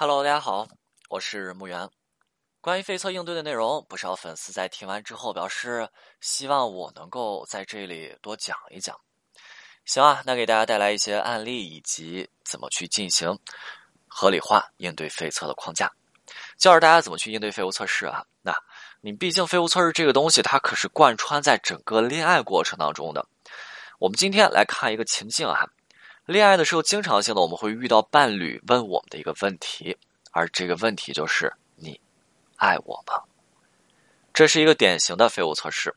[0.00, 0.68] Hello，大家好，
[1.10, 1.90] 我是木源。
[2.60, 5.88] 关于废测应对的内容，不少粉丝在听完之后表示
[6.20, 8.96] 希望我能够在这里多讲一讲。
[9.84, 13.36] 行啊，那给大家带来一些案例以及怎么去进行
[14.06, 15.90] 合理化应对废测的框架，
[16.56, 18.24] 教着大家怎么去应对废物测试啊。
[18.40, 18.56] 那
[19.00, 23.26] 你毕竟废物测试这个东西，它可是贯穿在整个恋爱过程当中的。
[23.98, 25.66] 我们今天来看一个情境啊。
[26.28, 29.96] 恋爱的时候，经常性的我们会遇到伴侣问我们的一个问题，
[30.30, 31.98] 而这个问题就是“你
[32.56, 33.14] 爱我吗？”
[34.34, 35.94] 这是一个典型的废物测试。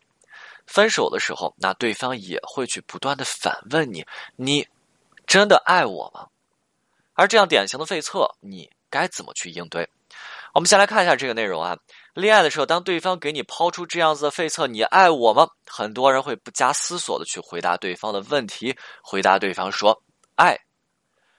[0.65, 4.05] 分手的时候，那对方也会去不断的反问你
[4.37, 4.65] ：“你
[5.27, 6.29] 真的爱我吗？”
[7.11, 9.89] 而这样典型的废测，你该怎么去应对？
[10.53, 11.77] 我们先来看一下这个内容啊。
[12.13, 18.73] 恋爱的时候，当对方给你抛出这样子的废测“你爱我吗？”很多人会不加思索的去回答对方的问题，
[19.03, 20.01] 回答对方说。
[20.35, 20.59] 爱，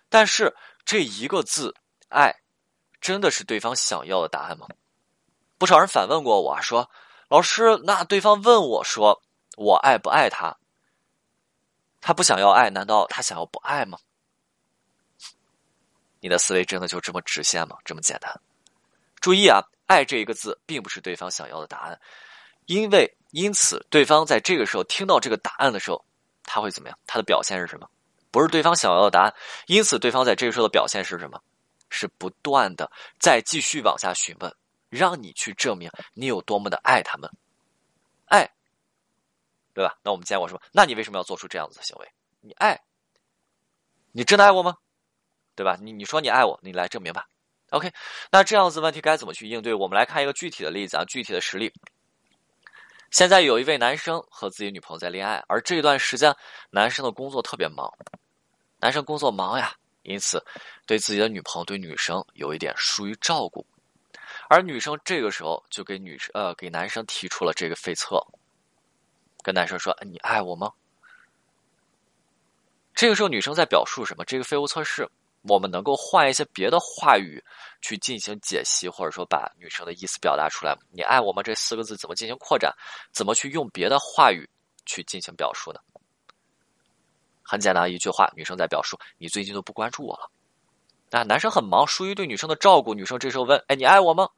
[0.08, 1.74] 但是这一个字
[2.08, 2.34] “爱”，
[3.00, 4.66] 真的是对方想要的答案吗？
[5.58, 6.90] 不少人反问过我说
[7.28, 9.22] ：“老师，那对方问我说
[9.56, 10.56] 我爱不爱他？
[12.00, 13.98] 他不想要爱，难道他想要不爱吗？”
[16.20, 17.76] 你的思维真的就这么直线吗？
[17.84, 18.40] 这么简单？
[19.20, 22.00] 注意啊，“爱”这一个字并不是对方想要的答案，
[22.66, 26.04] 因为因此，对方在这个时候听到这个答案的时候，
[26.44, 26.98] 他会怎么样？
[27.06, 27.88] 他的表现是什么？
[28.32, 29.32] 不是对方想要的答案，
[29.66, 31.40] 因此对方在这个时候的表现是什么？
[31.94, 34.56] 是不断的再继续往下询问，
[34.88, 37.30] 让你去证明你有多么的爱他们，
[38.24, 38.50] 爱，
[39.74, 39.94] 对吧？
[40.02, 42.10] 那我们见过什么，那你为什么要做出这样子的行为？
[42.40, 42.80] 你爱，
[44.10, 44.78] 你真的爱我吗？
[45.54, 45.76] 对吧？
[45.82, 47.28] 你你说你爱我，你来证明吧。
[47.68, 47.92] OK，
[48.30, 49.74] 那这样子问题该怎么去应对？
[49.74, 51.70] 我们来看一个具体的例子啊，具体的实例。
[53.12, 56.34] 现在有一位男生和自己女朋友在恋爱，而这段时间
[56.70, 57.92] 男生的工作特别忙。
[58.80, 60.42] 男生工作忙呀，因此
[60.86, 63.66] 对自己的女朋友、对女生有一点疏于照顾，
[64.48, 68.18] 而女生这个时候就给女生呃给男生提出了这个废测，
[69.42, 70.72] 跟男生说：“你爱我吗？”
[72.96, 74.24] 这个时候女生在表述什么？
[74.24, 75.06] 这个废物测试，
[75.42, 77.42] 我们能够换一些别的话语
[77.80, 80.76] 去进行解析，或者说把女生的意思表达出来。
[80.90, 81.42] 你爱我吗？
[81.42, 82.72] 这四个字怎么进行扩展？
[83.12, 84.48] 怎么去用别的话语
[84.86, 85.80] 去进行表述呢？
[87.42, 90.30] 很简单一句话，女生在表述你最近都不关注我了。
[91.10, 92.94] 那男生很忙，疏于对女生的照顾。
[92.94, 94.28] 女生这时候问：“哎，你爱我吗？”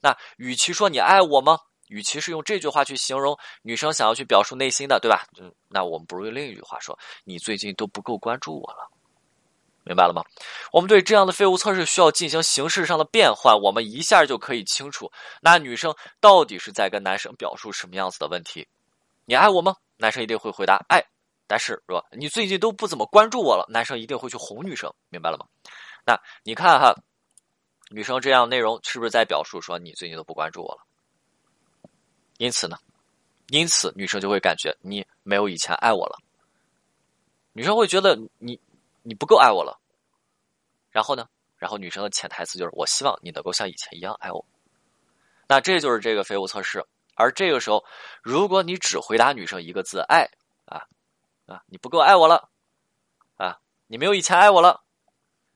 [0.00, 1.58] 那与其说你爱我吗，
[1.88, 5.26] 与其是用这句话去形容女生想要去表述内心的，对吧？
[5.38, 8.90] 嗯，那我们不如用另一句话说：“你最近都不够关注我了。”
[9.84, 10.24] 明白了吗？
[10.72, 18.66] 我们对这样的废物测试需要进行形式上的变换，我们一下就可以清楚，那女生到底是在跟男生表述什么样子的问题？
[19.24, 19.76] 你爱我吗？
[19.96, 21.04] 男生一定会回答爱。
[21.46, 22.02] 但是，是吧？
[22.12, 25.44] 你最近都不怎么关注我了，男生一定会去哄女生，明白了吗？
[26.06, 26.94] 那你看哈，
[27.90, 30.80] 女生这样内容是不是在表述说你最近都不关注我了？
[32.38, 32.78] 因此呢，
[33.48, 36.18] 因此女生就会感觉你没有以前爱我了，
[37.52, 38.58] 女生会觉得你
[39.04, 39.80] 你不够爱我了。
[40.90, 44.44] 然后呢，然后女生的潜台词就是我希望你能够像以前一样爱我。
[45.46, 46.84] 那这就是这个废物测试。
[47.14, 47.84] 而这个时候，
[48.22, 50.28] 如果你只回答女生一个字“爱”
[50.66, 50.82] 啊。
[51.46, 52.48] 啊，你不够爱我了，
[53.36, 54.82] 啊，你没有以前爱我了，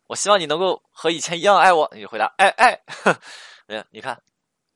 [0.07, 1.89] 我希望你能够和以前一样爱我。
[1.95, 2.79] 你就回答爱爱，
[3.69, 4.23] 哎，你看，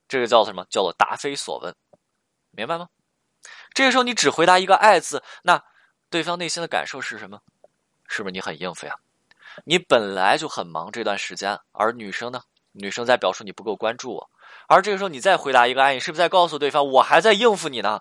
[0.08, 0.64] 这个叫什么？
[0.70, 1.76] 叫做答非所问，
[2.50, 2.88] 明白吗？
[3.74, 5.62] 这个时候你只回答一个爱字，那
[6.08, 7.42] 对方内心的感受是什么？
[8.12, 8.94] 是不是你很应付呀？
[9.64, 12.42] 你本来就很忙这段时间，而女生呢？
[12.72, 14.30] 女生在表述你不够关注我，
[14.68, 18.00] 而这个时候你再回答一个爱，你是不是在告诉对方我还在应付你呢？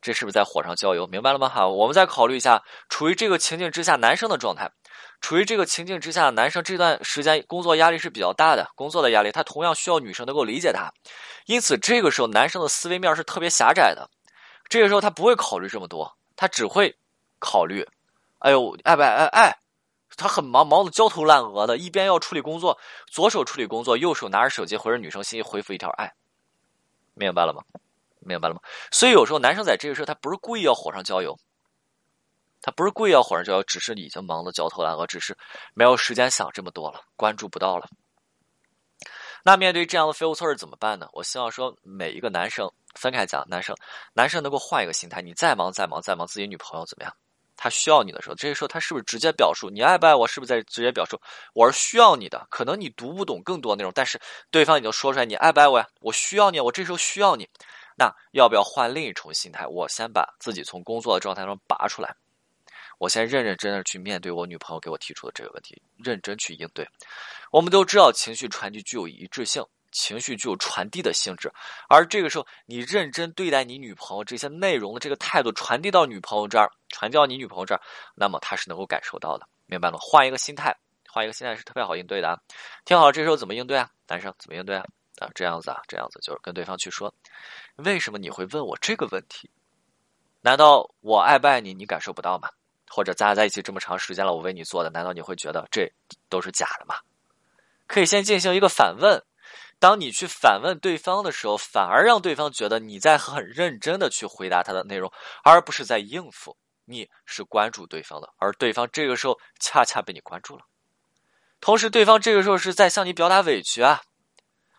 [0.00, 1.06] 这是不是在火上浇油？
[1.06, 1.48] 明白了吗？
[1.48, 4.72] 哈，我们再考虑一下，处于这个情境之下，男生的状态，
[5.20, 10.92] 处于这个情境之下，男生这段时间工作压力是比较大的，工作的压力，他同样需要女生能够理解他，
[11.46, 14.10] 因此这个时候男生的思维面是特别狭窄的，
[14.68, 16.96] 这个时候他不会考虑这么多，他只会
[17.40, 17.84] 考虑，
[18.42, 19.08] 哎呦，爱不爱？
[19.08, 19.58] 爱爱，
[20.16, 26.12] 他很忙，忙的焦头烂额的，一边要处理工作，左手处理工作，右手拿着手机回着女生信息，回复一条爱，
[27.14, 27.62] 明白了吗？
[28.18, 28.60] 明白了吗？
[28.90, 31.38] 所以有时候男生在这个时候，他不是故意要火上浇油，
[32.60, 35.38] 他不是故意要火上浇油，只是已经忙得焦头烂额，只是
[35.72, 37.88] 没有时间想这么多了，关注不到了。
[39.44, 41.08] 那面对这样的废物测试怎么办呢？
[41.12, 43.76] 我希望说每一个男生分开讲，男生
[44.14, 47.16] 男生能够换一个心态，你再忙再忙再忙，自己女朋友怎么样？
[47.56, 50.26] 他需要你的时候，这个时候他是不是直接表述你爱不爱我？
[50.26, 51.20] 是不是在直接表述
[51.54, 52.46] 我是需要你的？
[52.50, 54.20] 可能你读不懂更多内容，但是
[54.50, 55.86] 对方已经说出来你爱不爱我呀？
[56.00, 57.48] 我需要你，我这时候需要你。
[57.94, 59.66] 那要不要换另一重心态？
[59.66, 62.16] 我先把自己从工作的状态中拔出来，
[62.98, 66.88] 我先认认真真去面对我女朋友给我提出的这个问题，认真去应对。
[67.50, 71.52] 我们都知道，情绪传递具有一致性，情绪具有传递的性质。
[71.88, 77.80] 而这个时候，你认真对待你女朋友这些内容的这个态度传递到女朋友这儿，传递到你女朋友这儿，
[78.16, 79.98] 那么她是能够感受到的，明白了？
[79.98, 80.76] 换一个心态，
[81.08, 82.38] 换一个心态是特别好应对的啊。
[82.84, 83.88] 听好，这时候怎么应对啊？
[84.08, 84.84] 男生怎么应对啊？
[85.18, 87.14] 啊，这样子啊，这样子就是跟对方去说，
[87.76, 89.50] 为什么你会问我这个问题？
[90.40, 92.48] 难道我爱不爱你，你感受不到吗？
[92.90, 95.90] 或者咱俩在一起这么长时间了，我为你做的，难道你会觉得这
[96.28, 96.96] 都是假的吗？
[97.86, 99.22] 可以先进行一个反问，
[99.82, 105.10] 当你去反问对方的时候，反而让对方觉得你在很认真的去回答他的内容，
[105.42, 106.56] 而不是在应付。
[106.84, 110.62] 你是关注对方的，而对方这个时候恰恰被你关注了。
[111.60, 114.02] 同时，对方这个时候是在向你表达委屈啊。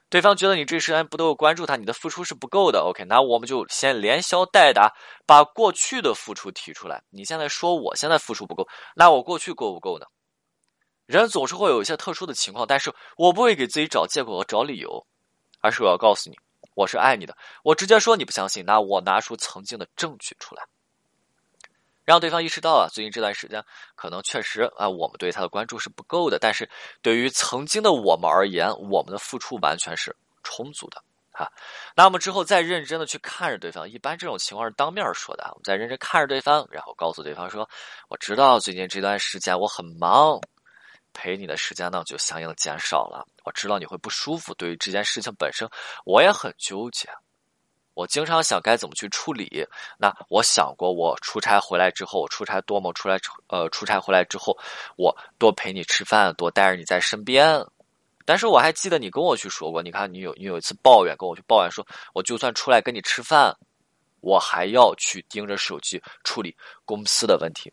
[0.10, 2.80] 对方觉得你这时间不都有关注他，你的付出是不够的。
[2.80, 4.94] OK，那我们就先连消带打，
[5.26, 7.04] 把过去的付出提出来。
[7.10, 8.66] 你现在说我现在付出不够，
[8.96, 10.06] 那我过去够不够呢？
[11.06, 15.06] 人总是会有一些特殊的情况，但是我不会给自己找借口和找理由，
[15.62, 16.38] 而是我要告诉你，
[16.76, 17.36] 我是爱你的。
[17.64, 20.64] 我直接说你不相信，那我拿出曾经的证据出来。
[22.06, 23.64] 让对方意识到啊，最近这段时间
[23.96, 26.38] 可能确实啊，我们对他的关注是不够的。
[26.38, 26.70] 但是
[27.02, 30.14] 对于曾经的我们而言，我们的付出完全是
[30.44, 31.02] 充足的
[31.32, 31.48] 啊。
[31.96, 35.46] 那我们之后再认真的去看着对方，一般这种情况是当面说的。
[35.52, 37.70] 我们再认真看着对方，然后告诉对方说
[38.10, 40.38] ：“我知道最近这段时间我很忙，
[41.14, 43.26] 陪你的时间呢就相应减少了。
[43.44, 45.70] 我知道你会不舒服，对于这件事情本身，
[46.06, 47.08] 我也很纠结。”
[47.96, 49.64] 我经常想该怎么去处理。
[50.00, 53.20] 那我想过，我出差回来之后，我出差多么出来，
[53.50, 54.58] 呃，出差回来之后，
[54.98, 57.64] 我多陪你吃饭，多带着你在身边。
[58.26, 63.56] 但是我还记得你跟我去说过，你看你有你有一次抱怨，跟我去抱怨说，我就算出来跟你吃饭，
[64.22, 67.72] 我还要去盯着手机处理公司的问题。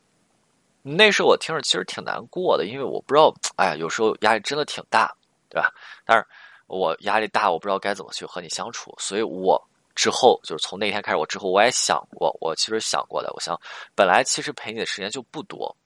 [0.83, 5.15] 那时候我听着其实挺难过的，因为我不知道，哎呀，有时候压力真的挺大，
[5.49, 5.73] 对吧？
[6.05, 6.27] 但是
[6.67, 9.61] 我压力大，我不知道该怎么去和你相处，所以我。
[9.97, 13.31] 之后就是从那天开始，我之后我也想过，我其实想过的。
[13.35, 13.61] 我想，
[13.95, 15.77] 本来其实陪你的时间就不多，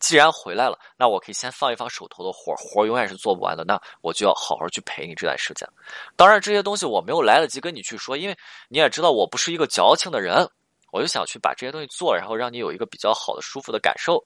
[0.00, 3.62] 既然回来了，那我可以先放一放手头的活，活永远是做不完的。
[3.62, 5.68] 那我就要好好去陪你这段时间。
[6.16, 8.36] 当然，这些东西我没有来得及跟你去说，因为
[8.68, 10.48] 你也知道我不是一个矫情的人，
[10.92, 14.24] 我就想去把这些东西做，然后让你有一个比较好的、舒服的感受。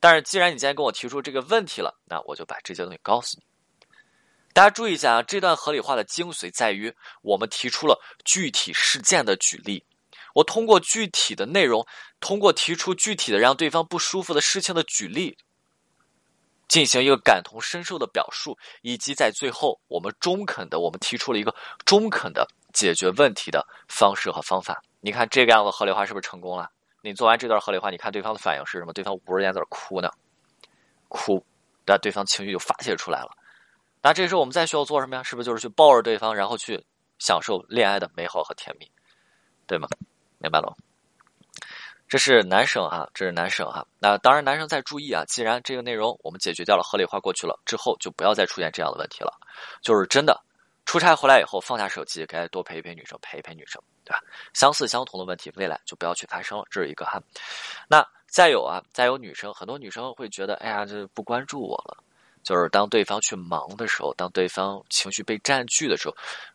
[0.00, 3.44] 但是既然你今天跟我提出这个问题了，那我就把这些东西告诉你。
[4.52, 9.84] 大家注意一下啊，这段合理化的精髓在于我们提出了具体事件的举例。
[10.32, 11.84] 我通过具体的内容，
[12.20, 15.36] 通过提出具体的让对方不舒服的事情的举例，
[16.68, 24.82] 进行一个感同身受的表述，以及在最后我们中肯的，我们提出了一个中肯的解决问题的方式和方法。
[25.04, 26.70] 你看这个样子合理化是不是成功了？
[27.02, 28.92] 你做完这段合理化，你看对方的反应是什么？
[28.94, 30.10] 对方捂着眼在那哭呢，
[31.08, 31.44] 哭，
[31.84, 33.30] 但对方情绪就发泄出来了。
[34.00, 35.22] 那这时候我们再需要做什么呀？
[35.22, 36.82] 是不是就是去抱着对方，然后去
[37.18, 38.90] 享受恋爱的美好和甜蜜，
[39.66, 39.86] 对吗？
[40.38, 40.74] 明白了吗
[42.08, 43.86] 这是男生哈，这是男生哈。
[43.98, 45.22] 那当然，男生在注意啊。
[45.26, 49.32] 既然这个内容我们解决掉了，合理化过去了之后，就不要再出现这样的问题了。
[49.82, 50.42] 就是真的，
[50.84, 54.20] 出差回来以后放下手机，该多陪一陪女生，陪一陪女生，对吧？
[54.52, 56.64] 相似相同的问题，未来就不要去发生了。
[56.70, 57.20] 这是一个哈。
[57.88, 62.02] 那再有啊，再有女生，很多女生会觉得，哎呀，这不关注我了。
[62.44, 66.14] 就是当对方去忙的时候，当对方情绪被占据的时候，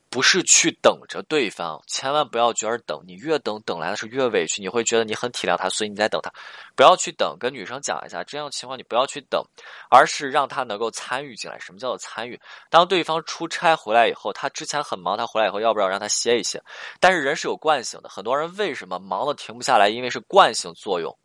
[0.10, 6.32] 不是去等着对方，千万不要觉得等，你越等等来的是越委屈，你会觉得你很体谅他，所以你在等他，
[6.76, 7.38] 不要去等。
[7.40, 9.44] 跟女生讲一下，这样的情况你不要去等，
[9.90, 11.60] 而是让他能够参与进来。
[11.60, 12.40] 什么叫做参与？
[12.72, 16.60] 当对方出差回来以后，他之前很忙，他回来以后要不要让他歇一歇？
[17.00, 19.90] 但是人是有惯性的，很多人为什么忙的停不下来？
[19.90, 21.16] 因为是惯性作用。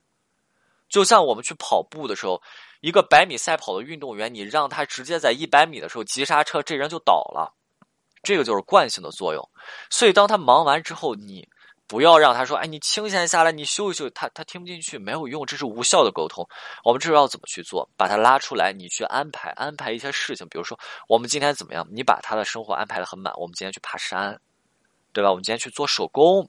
[0.95, 2.41] 就像我们去跑步的时候。
[2.81, 7.51] 一个百米赛跑的运动员，你让他直接在一百米的时候急刹车，这人就倒了。
[8.23, 9.43] 这个就是惯性的作用。
[9.89, 11.49] 所以当他忙完之后，你
[11.87, 16.47] 不要让他说：“哎，你清闲下来，你休息休息。”他他听不进去，没有用，这是无效的沟通。
[16.85, 20.47] 我们这时候要怎么去做，把他拉出来，你去安排安排一些事情。
[20.51, 21.89] 比如说，我们今天怎么样？
[21.91, 23.33] 你把他的生活安排的很满。
[23.39, 24.39] 我们今天去爬山，
[25.15, 25.31] 对吧？
[25.31, 26.47] 我们今天去做手工，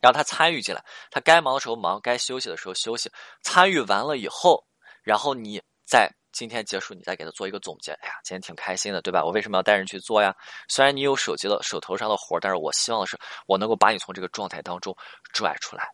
[0.00, 0.84] 让他参与进来。
[1.10, 3.10] 他该忙的时候忙，该休息的时候休息。
[3.42, 4.64] 参与完了以后。
[5.02, 7.90] 然后你在今天结束，你再给他做一个总结。
[8.02, 9.24] 哎呀，今天挺开心的，对吧？
[9.24, 10.34] 我为什么要带人去做呀？
[10.68, 14.94] 虽然你有手机的手头上的活但是我希望的是，我能够把你从这个状态当中
[15.32, 15.88] 拽出来，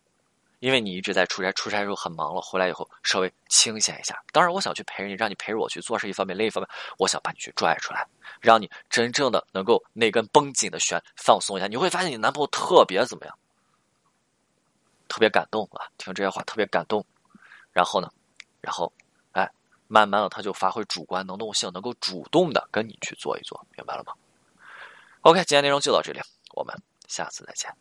[0.59, 4.21] 因为你一直在出差，出差时候很忙了，回来以后稍微清闲一下。
[4.33, 8.05] 当然，我想去陪着你，让你陪着我去做是一方面，另一方面，我想把你去拽出来，
[8.41, 11.67] 让你真正的能够那根绷紧的弦放松一下。
[11.67, 13.39] 你会发现你男朋友特别怎么样？
[15.17, 15.81] 特别感动啊！
[15.97, 17.03] 听这些话特别感动。
[17.73, 18.07] 然后呢？
[18.61, 18.93] 然后，
[19.31, 19.51] 哎，
[19.87, 24.13] 慢慢的他就发挥主观能动性，能够主动的跟你去做一做，明白了吗
[25.21, 26.21] ？OK，今天内容就到这里，
[26.53, 26.75] 我们
[27.07, 27.73] 下次再见。